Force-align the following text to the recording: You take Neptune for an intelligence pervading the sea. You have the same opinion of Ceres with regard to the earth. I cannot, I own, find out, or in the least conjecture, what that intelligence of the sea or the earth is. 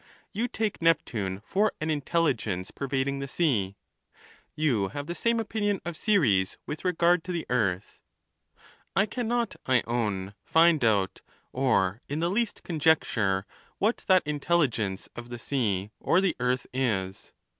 You 0.33 0.47
take 0.47 0.81
Neptune 0.81 1.43
for 1.45 1.73
an 1.79 1.91
intelligence 1.91 2.71
pervading 2.71 3.19
the 3.19 3.27
sea. 3.27 3.75
You 4.55 4.87
have 4.87 5.05
the 5.05 5.13
same 5.13 5.39
opinion 5.39 5.79
of 5.85 5.95
Ceres 5.95 6.57
with 6.65 6.83
regard 6.83 7.23
to 7.23 7.31
the 7.31 7.45
earth. 7.51 8.01
I 8.95 9.05
cannot, 9.05 9.57
I 9.67 9.83
own, 9.85 10.33
find 10.43 10.83
out, 10.83 11.21
or 11.53 12.01
in 12.09 12.19
the 12.19 12.31
least 12.31 12.63
conjecture, 12.63 13.45
what 13.77 13.97
that 14.07 14.25
intelligence 14.25 15.07
of 15.15 15.29
the 15.29 15.37
sea 15.37 15.91
or 15.99 16.19
the 16.19 16.35
earth 16.39 16.65
is. 16.73 17.31